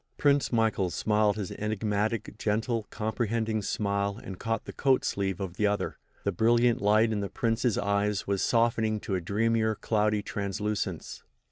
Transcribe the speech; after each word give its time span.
Prince 0.17 0.51
Michael 0.51 0.89
smiled 0.89 1.35
his 1.35 1.51
enigmatic, 1.51 2.35
gentle, 2.39 2.87
comprehending 2.89 3.61
smile 3.61 4.19
and 4.23 4.39
caught 4.39 4.65
the 4.65 4.73
coat 4.73 5.05
sleeve 5.05 5.39
of 5.39 5.57
the 5.57 5.67
other. 5.67 5.99
The 6.23 6.31
brilliant 6.31 6.81
light 6.81 7.11
in 7.11 7.19
the 7.19 7.29
Prince's 7.29 7.77
eyes 7.77 8.25
was 8.25 8.41
softening 8.41 8.99
to 9.01 9.13
a 9.13 9.21
dreamier, 9.21 9.75
cloudy 9.75 10.23
translucence. 10.23 11.21